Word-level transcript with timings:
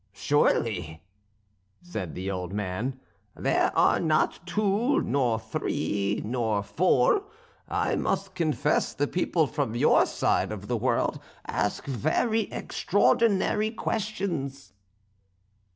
"Surely," 0.13 1.03
said 1.83 2.15
the 2.15 2.31
old 2.31 2.53
man, 2.53 2.99
"there 3.35 3.71
are 3.77 3.99
not 3.99 4.47
two, 4.47 4.99
nor 5.01 5.39
three, 5.39 6.23
nor 6.25 6.63
four. 6.63 7.21
I 7.69 7.95
must 7.97 8.33
confess 8.33 8.95
the 8.95 9.05
people 9.05 9.45
from 9.45 9.75
your 9.75 10.07
side 10.07 10.51
of 10.51 10.67
the 10.67 10.75
world 10.77 11.19
ask 11.45 11.85
very 11.85 12.51
extraordinary 12.51 13.69
questions." 13.69 14.73